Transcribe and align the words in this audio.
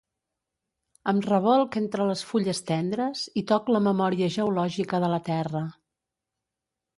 Em 1.11 1.17
rebolc 1.25 1.75
entre 1.81 2.07
les 2.11 2.23
fulles 2.29 2.61
tendres 2.69 3.21
i 3.43 3.45
toc 3.53 3.69
la 3.77 3.83
memòria 3.89 4.31
geològica 4.37 5.03
de 5.05 5.13
la 5.13 5.21
terra. 5.29 5.63